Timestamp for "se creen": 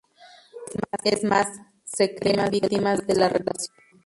1.83-2.49